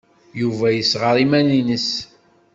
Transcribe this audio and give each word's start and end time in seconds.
Yuba 0.41 0.67
yessɣer 0.71 1.15
iman-nnes. 1.23 1.89